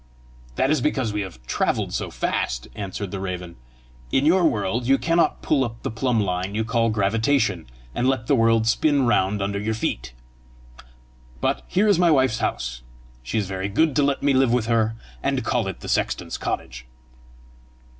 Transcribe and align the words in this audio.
"That 0.55 0.71
is 0.71 0.81
because 0.81 1.13
we 1.13 1.21
have 1.21 1.45
travelled 1.45 1.93
so 1.93 2.09
fast," 2.09 2.67
answered 2.73 3.11
the 3.11 3.19
raven. 3.19 3.55
"In 4.11 4.25
your 4.25 4.45
world 4.45 4.87
you 4.87 4.97
cannot 4.97 5.43
pull 5.43 5.63
up 5.63 5.83
the 5.83 5.91
plumb 5.91 6.19
line 6.19 6.55
you 6.55 6.65
call 6.65 6.89
gravitation, 6.89 7.67
and 7.93 8.07
let 8.09 8.25
the 8.25 8.33
world 8.33 8.65
spin 8.65 9.05
round 9.05 9.43
under 9.43 9.59
your 9.59 9.75
feet! 9.75 10.13
But 11.39 11.61
here 11.67 11.87
is 11.87 11.99
my 11.99 12.09
wife's 12.09 12.39
house! 12.39 12.81
She 13.21 13.37
is 13.37 13.45
very 13.45 13.69
good 13.69 13.95
to 13.95 14.01
let 14.01 14.23
me 14.23 14.33
live 14.33 14.51
with 14.51 14.65
her, 14.65 14.95
and 15.21 15.43
call 15.45 15.67
it 15.67 15.81
the 15.81 15.87
sexton's 15.87 16.39
cottage!" 16.39 16.87